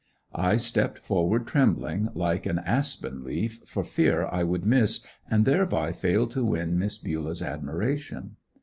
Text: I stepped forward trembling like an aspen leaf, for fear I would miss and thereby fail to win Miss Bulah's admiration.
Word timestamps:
I 0.33 0.57
stepped 0.57 0.97
forward 0.97 1.45
trembling 1.45 2.09
like 2.15 2.47
an 2.47 2.57
aspen 2.57 3.23
leaf, 3.23 3.59
for 3.67 3.83
fear 3.83 4.25
I 4.25 4.41
would 4.41 4.65
miss 4.65 5.05
and 5.29 5.45
thereby 5.45 5.91
fail 5.91 6.25
to 6.29 6.43
win 6.43 6.79
Miss 6.79 6.97
Bulah's 6.97 7.43
admiration. 7.43 8.37